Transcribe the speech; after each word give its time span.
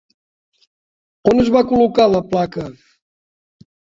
On 1.33 1.41
es 1.43 1.51
va 1.57 1.61
col·locar 1.73 2.09
la 2.13 2.23
placa? 2.33 2.65